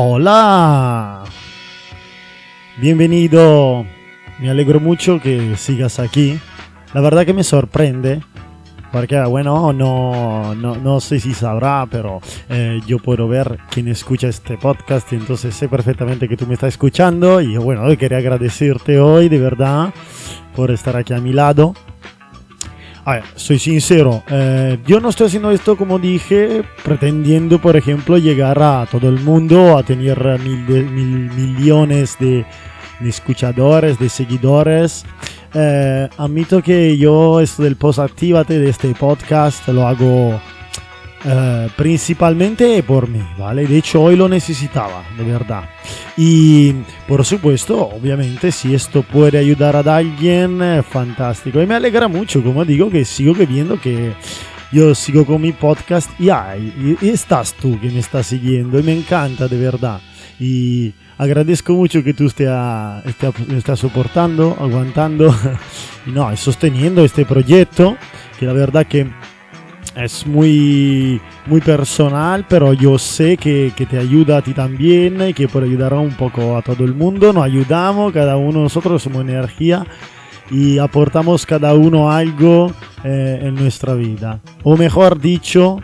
[0.00, 1.24] Hola.
[2.76, 3.84] Bienvenido.
[4.38, 6.38] Me alegro mucho que sigas aquí.
[6.94, 8.22] La verdad que me sorprende.
[8.92, 14.28] Porque, bueno, no, no, no sé si sabrá, pero eh, yo puedo ver quién escucha
[14.28, 17.40] este podcast y entonces sé perfectamente que tú me estás escuchando.
[17.40, 19.92] Y bueno, quería agradecerte hoy, de verdad,
[20.54, 21.74] por estar aquí a mi lado.
[23.36, 28.86] Soy sincero, eh, yo no estoy haciendo esto como dije, pretendiendo, por ejemplo, llegar a
[28.90, 32.44] todo el mundo, a tener mil, mil millones de,
[33.00, 35.06] de escuchadores, de seguidores.
[35.54, 40.38] Eh, admito que yo esto del post actívate de este podcast lo hago
[41.24, 43.66] eh, principalmente por mí, ¿vale?
[43.66, 45.68] De hecho hoy lo necesitaba, de verdad.
[46.16, 46.72] Y
[47.08, 51.60] por supuesto, obviamente, si esto puede ayudar a alguien, eh, fantástico.
[51.60, 54.12] Y me alegra mucho, como digo, que sigo viendo que
[54.70, 58.92] yo sigo con mi podcast y, y estás tú que me estás siguiendo y me
[58.92, 60.00] encanta, de verdad.
[60.38, 62.48] Y agradezco mucho que tú estés,
[63.56, 65.34] estés soportando, aguantando
[66.06, 67.96] y no, sosteniendo este proyecto,
[68.38, 69.10] que la verdad que
[69.98, 75.34] es muy, muy personal, pero yo sé que, que, te ayuda a ti también y
[75.34, 77.32] que puede ayudar un poco a todo el mundo.
[77.32, 79.86] Nos ayudamos, cada uno nosotros somos energía
[80.50, 82.72] y aportamos cada uno algo
[83.04, 84.40] eh, en nuestra vida.
[84.62, 85.80] O mejor dicho,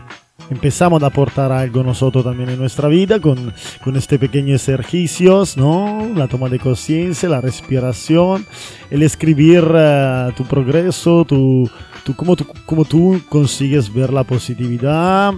[0.51, 6.09] empezamos a aportar algo nosotros también en nuestra vida con, con este pequeños ejercicios, ¿no?
[6.15, 8.47] La toma de conciencia, la respiración,
[8.91, 11.69] el escribir uh, tu progreso, tu,
[12.05, 15.35] tu, cómo, tú, cómo tú consigues ver la positividad.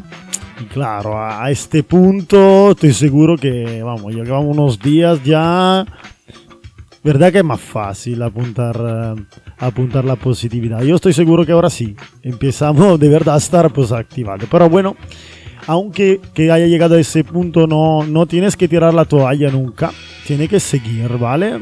[0.60, 5.84] Y claro, a este punto estoy seguro que, vamos, llevamos unos días ya
[7.06, 9.24] ¿Verdad que es más fácil apuntar, uh,
[9.58, 10.82] apuntar la positividad?
[10.82, 14.48] Yo estoy seguro que ahora sí, empezamos de verdad a estar pues activados.
[14.50, 14.96] Pero bueno,
[15.66, 19.92] aunque que haya llegado a ese punto, no, no tienes que tirar la toalla nunca.
[20.26, 21.60] Tiene que seguir, ¿vale?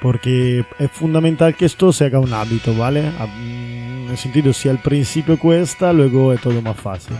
[0.00, 3.00] Porque es fundamental que esto se haga un hábito, ¿vale?
[3.00, 7.16] En el sentido, si al principio cuesta, luego es todo más fácil.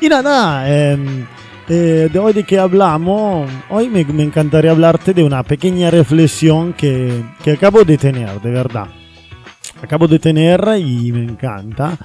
[0.00, 0.98] Y nada, eh,
[1.68, 6.72] eh, de hoy de que hablamos, hoy me, me, encantaría hablarte de una pequeña reflexión
[6.72, 8.88] que, que, acabo de tener, de verdad.
[9.84, 11.96] Acabo de tener y me encanta.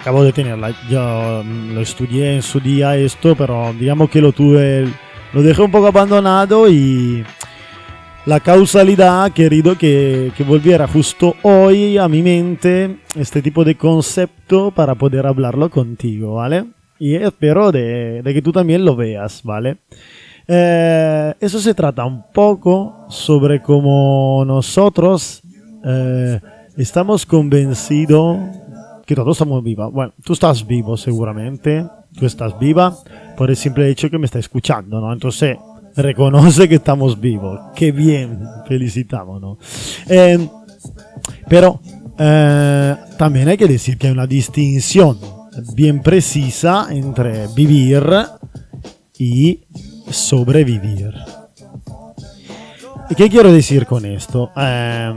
[0.00, 0.72] Acabo de tenerla.
[0.88, 4.86] Yo lo estudié en su día esto, pero digamos que lo tuve,
[5.32, 7.24] lo dejé un poco abandonado y
[8.26, 14.70] la causalidad querido que, que volviera justo hoy a mi mente este tipo de concepto
[14.70, 16.66] para poder hablarlo contigo, ¿vale?
[16.98, 19.78] y espero de, de, que tú también lo veas, ¿vale?
[20.46, 25.42] Eh, eso se trata un poco sobre cómo nosotros
[25.84, 26.40] eh,
[26.78, 28.38] estamos convencidos
[29.04, 29.92] que todos estamos vivos.
[29.92, 31.84] Bueno, tú estás vivo seguramente,
[32.16, 32.96] tú estás viva
[33.36, 35.12] por el simple hecho que me está escuchando, ¿no?
[35.12, 35.56] Entonces,
[35.96, 37.60] reconoce que estamos vivos.
[37.74, 39.58] Qué bien, felicitámonos.
[40.08, 40.48] Eh,
[41.48, 41.80] pero
[42.16, 45.18] eh, también hay que decir que hay una distinción
[45.74, 48.04] bien precisa entre vivir
[49.18, 49.64] y
[50.10, 51.12] sobrevivir.
[53.10, 54.50] ¿Y qué quiero decir con esto?
[54.54, 55.14] Eh,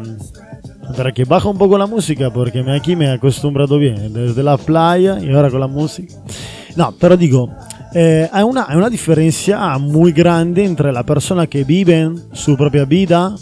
[0.95, 4.57] para que baja un poco la música porque aquí me he acostumbrado bien desde la
[4.57, 6.15] playa y ahora con la música.
[6.75, 7.49] No, pero digo,
[7.93, 12.85] eh, hay, una, hay una diferencia muy grande entre la persona que vive su propia
[12.85, 13.35] vida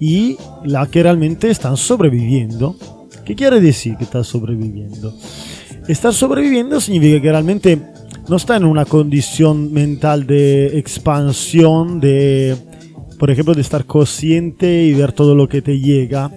[0.00, 2.76] y la que realmente están sobreviviendo.
[3.24, 5.14] ¿Qué quiere decir que está sobreviviendo?
[5.86, 7.80] Estar sobreviviendo significa que realmente
[8.28, 12.56] no está en una condición mental de expansión, de,
[13.18, 16.30] por ejemplo, de estar consciente y ver todo lo que te llega,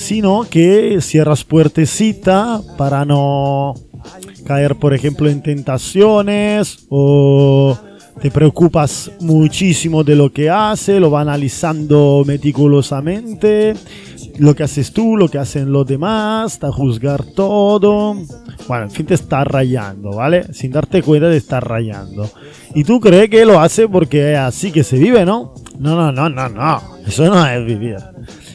[0.00, 3.74] sino que cierras puertecita para no
[4.46, 7.78] caer, por ejemplo, en tentaciones o
[8.20, 13.74] te preocupas muchísimo de lo que hace, lo va analizando meticulosamente,
[14.38, 18.16] lo que haces tú, lo que hacen los demás, a juzgar todo.
[18.66, 20.52] Bueno, en fin, te está rayando, ¿vale?
[20.54, 22.28] Sin darte cuenta de estar rayando.
[22.74, 25.54] Y tú crees que lo hace porque es así que se vive, ¿no?
[25.78, 26.82] No, no, no, no, no.
[27.06, 27.96] Eso no es vivir.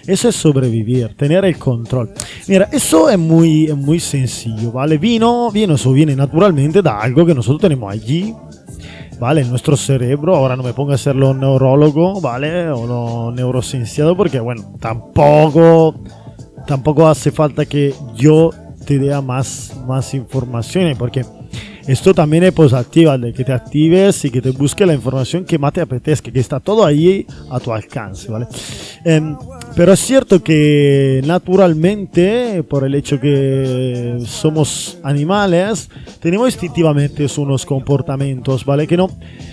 [0.07, 2.12] Eso es sobrevivir, tener el control.
[2.48, 4.98] Mira, eso es muy, es muy sencillo, ¿vale?
[4.98, 8.34] Vino, vino, eso viene naturalmente de algo que nosotros tenemos allí,
[9.19, 9.42] ¿vale?
[9.42, 10.36] En nuestro cerebro.
[10.36, 12.69] Ahora no me ponga a ser lo neurólogo, ¿vale?
[12.69, 15.96] O lo neurocienciado, porque, bueno, tampoco,
[16.68, 18.51] tampoco hace falta que yo
[18.86, 21.25] te dé más, más informaciones, porque
[21.88, 25.60] esto también es positiva, de que te actives y que te busque la información que
[25.60, 28.48] más te apetezca, que está todo ahí a tu alcance, ¿vale?
[29.04, 29.22] Eh,
[29.75, 35.89] Pero es cierto que naturalmente, por el hecho que somos animales,
[36.22, 38.88] tenemos instintivamente unos comportamientos, ¿vale?
[38.88, 39.10] Que, no,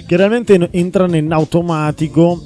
[0.06, 2.40] que realmente entran en automático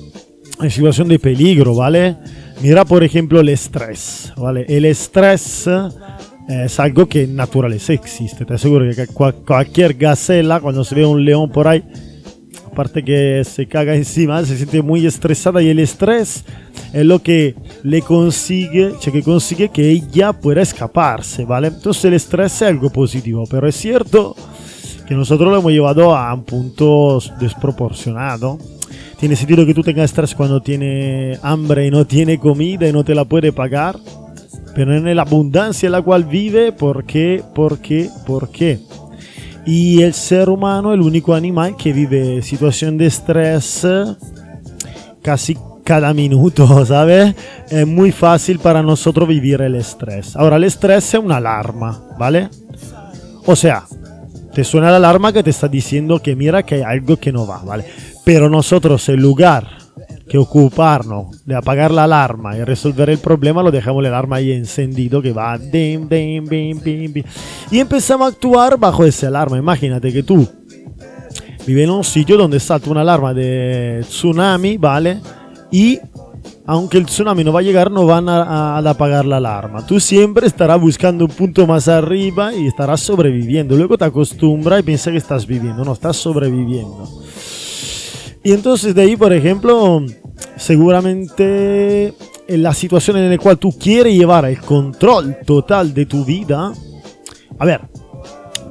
[0.58, 2.17] en situación de peligro, ¿vale?
[2.62, 4.64] Mira, por ejemplo, el estrés, ¿vale?
[4.67, 5.69] El estrés
[6.49, 8.46] es algo que en naturaleza existe.
[8.46, 11.84] Te aseguro que cualquier gacela, cuando se ve un león por ahí,
[12.76, 16.44] aparte que se caga encima, se siente muy estresada y el estrés
[16.93, 21.69] es lo que le consigue, que consigue que ella pueda escaparse, ¿vale?
[21.69, 24.37] Entonces el estrés es algo positivo, pero es cierto
[25.08, 28.58] que nosotros lo hemos llevado a un punto desproporcionado.
[29.19, 33.05] Tiene sentido que tú tengas estrés cuando tiene hambre y no tiene comida y no
[33.05, 33.99] te la puede pagar,
[34.75, 37.43] pero en la abundancia en la cual vive, ¿por qué?
[37.55, 38.11] ¿Por qué?
[38.26, 38.81] ¿Por qué?
[39.67, 43.85] Y el ser humano es el único animal que vive situación de estrés
[45.23, 47.35] casi cada minuto, ¿sabes?
[47.69, 50.37] Es muy fácil para nosotros vivir el estrés.
[50.37, 52.49] Ahora, el estrés es una alarma, ¿vale?
[53.45, 53.85] O sea,
[54.55, 57.47] te suena la alarma que te está diciendo que mira que hay algo que no
[57.47, 57.85] va, ¿vale?
[58.25, 59.86] Pero nosotros, en lugar
[60.28, 64.52] que ocuparnos de apagar la alarma y resolver el problema, lo dejamos la alarma ahí
[64.52, 66.08] encendido que va dim,
[67.70, 69.58] y empezamos a actuar bajo esa alarma.
[69.58, 70.49] Imagínate que tú
[71.67, 75.20] vives en un sitio donde salta una alarma de tsunami, ¿vale?
[75.70, 75.99] y
[76.67, 79.87] aunque el tsunami no va a llegar, no van a, apagar la alarma.
[79.87, 83.76] Tú siempre estarás buscando un punto más arriba y estarás sobreviviendo.
[83.76, 85.84] Luego te acostumbras y piensas que estás viviendo.
[85.84, 87.08] No, estás sobreviviendo.
[88.47, 90.07] Y entonces de ahí, por ejemplo,
[90.55, 92.15] seguramente
[92.47, 96.73] en la situación en la cual tú quieres llevar el control total de tu vida.
[97.59, 97.81] A ver,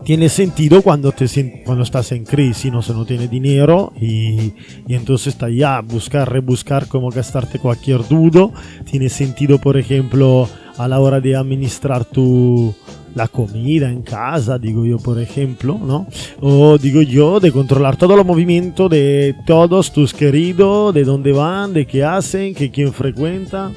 [0.05, 1.25] tiene sentido cuando, te,
[1.65, 4.53] cuando estás en crisis, no, se no tiene dinero y,
[4.87, 8.53] y, entonces está ya buscar, rebuscar cómo gastarte cualquier dudo.
[8.89, 12.73] Tiene sentido, por ejemplo, a la hora de administrar tu,
[13.15, 16.05] la comida en casa, digo yo, por ejemplo, ¿no?
[16.41, 21.73] O digo yo, de controlar todo el movimiento de todos tus queridos, de dónde van,
[21.73, 23.71] de qué hacen, que quién frecuenta.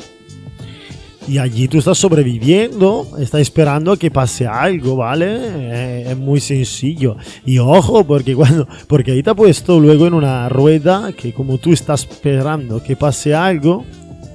[1.29, 5.27] Y allí tú estás sobreviviendo, estás esperando a que pase algo, ¿vale?
[5.29, 7.17] Eh, es muy sencillo.
[7.45, 11.59] Y ojo, porque cuando, porque ahí te ha puesto luego en una rueda que como
[11.59, 13.85] tú estás esperando que pase algo,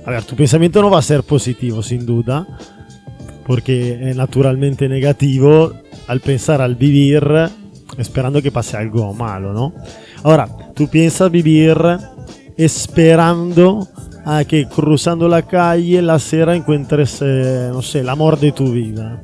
[0.05, 2.45] a ver, tu pensamiento no va a ser positivo, sin duda,
[3.45, 5.73] porque es naturalmente negativo
[6.07, 7.23] al pensar, al vivir,
[7.97, 9.73] esperando que pase algo malo, ¿no?
[10.23, 11.77] Ahora, tú piensas vivir
[12.57, 13.87] esperando
[14.25, 18.71] a que cruzando la calle, la acera, encuentres, eh, no sé, el amor de tu
[18.71, 19.21] vida.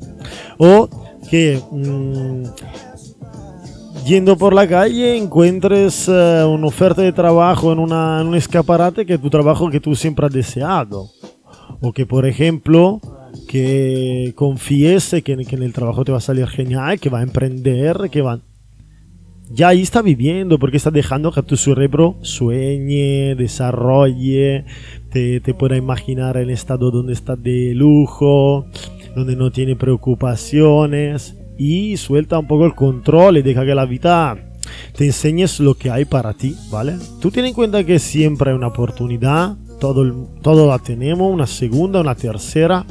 [0.58, 0.90] O
[1.30, 2.44] que mmm,
[4.06, 9.06] yendo por la calle encuentres uh, una oferta de trabajo en, una, en, un escaparate
[9.06, 11.10] que es tu trabajo que tú siempre has deseado.
[11.82, 13.00] O que, por ejemplo,
[13.48, 18.10] que confíes que, en el trabajo te va a salir genial, que va a emprender,
[18.12, 18.40] que va
[19.52, 24.66] ya ahí está viviendo porque está dejando que tu cerebro sueñe, desarrolle,
[25.12, 28.68] te, te pueda imaginar el estado donde está de lujo,
[29.16, 34.38] donde no tiene preocupaciones y suelta un poco el control y deja que la vida
[34.96, 36.98] te enseñes lo que hay para ti, ¿vale?
[37.20, 42.02] Tú ten en cuenta que siempre hay una oportunidad, todo, todo la tenemos, una segunda,
[42.02, 42.86] una tercera,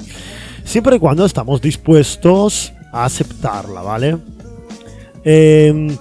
[0.64, 4.16] siempre y cuando estamos dispuestos a aceptarla, ¿vale?
[5.24, 5.96] Eh,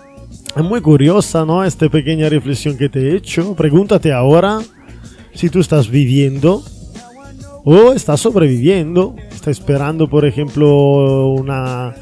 [0.58, 1.64] es muy curiosa, ¿no?
[1.64, 3.54] Esta pequeña reflexión que te he hecho.
[3.54, 4.60] Pregúntate ahora
[5.34, 6.64] si tú estás viviendo
[7.64, 9.16] o estás sobreviviendo.
[9.30, 11.94] Estás esperando, por ejemplo, una,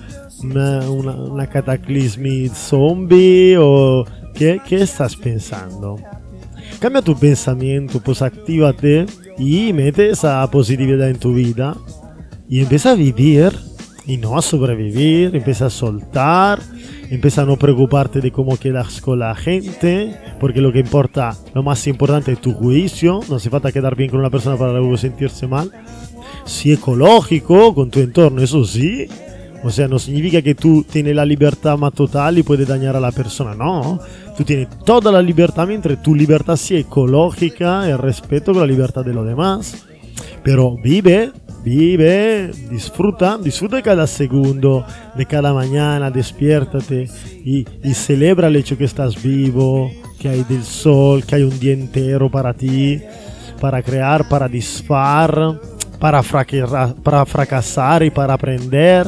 [0.42, 5.98] una, una, cataclismi zombie o ¿qué, ¿qué, estás pensando.
[6.86, 9.08] Cambia tu pensamiento, pues actívate
[9.39, 11.75] y mete esa positividad en tu vida
[12.48, 13.54] y empieza a vivir
[14.06, 16.60] y no a sobrevivir, empieza a soltar
[17.10, 21.63] empieza a no preocuparte de cómo quedas con la gente, porque lo que importa, lo
[21.63, 24.96] más importante es tu juicio, no hace falta quedar bien con una persona para luego
[24.96, 25.72] sentirse mal.
[26.46, 29.08] Si ecológico con tu entorno, eso sí.
[29.65, 33.00] O sea, no significa que tú tienes la libertad más total y puedes dañar a
[33.00, 34.00] la persona, no.
[34.38, 39.03] Tú tienes toda la libertad mientras tu libertad sea ecológica y respeto con la libertad
[39.03, 39.88] de los demás.
[40.43, 41.31] Pero vive
[41.65, 47.10] Vive, disfruta, disfruta de cada segundo, de cada mañana, despiértate
[47.43, 51.60] y, y celebra el hecho que estás vivo, que hay del sol, que hay un
[51.60, 53.01] día entero para ti,
[53.60, 55.60] para crear, para disfar,
[56.00, 56.22] para,
[57.01, 59.07] para fracasar y para aprender,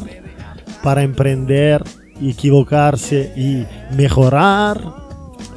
[0.87, 1.83] para emprender,
[2.21, 4.79] equivocarse y mejorar.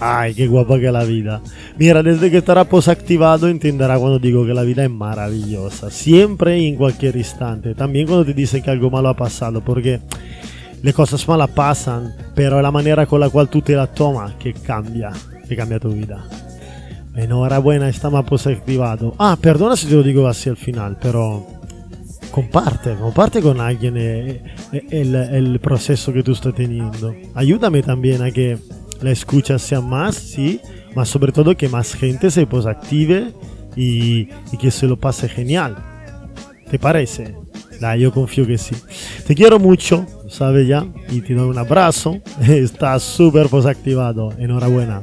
[0.01, 1.41] Ay, qué guapa que la vida.
[1.79, 5.89] Mira, desde que estará posactivado entenderá cuando digo que la vida es maravillosa.
[5.89, 7.77] Siempre y en cualquier instante.
[7.77, 9.61] También cuando te dicen que algo malo ha pasado.
[9.61, 10.01] Porque
[10.83, 14.35] las cosas malas pasan, pero es la manera con la cual tú te la tomas
[14.35, 15.13] que cambia.
[15.49, 16.25] Que cambia tu vida.
[17.15, 19.15] Enhorabuena, está más posactivado.
[19.17, 21.60] Ah, perdona si te lo digo así al final, pero
[22.31, 27.15] comparte, comparte con alguien el, el, el proceso que tú estás teniendo.
[27.35, 28.59] Ayúdame también a que
[29.01, 30.61] la escucha sea más, sí,
[30.95, 33.33] más sobre todo que más gente se posactive
[33.77, 35.77] y, y que se lo pase genial.
[36.71, 37.35] ¿Te parece?
[37.81, 38.77] Da, yo confío que sí.
[39.27, 42.21] Te quiero mucho, sabes ya, y te doy un abrazo.
[42.41, 44.33] Estás súper posactivado.
[44.39, 45.03] Enhorabuena.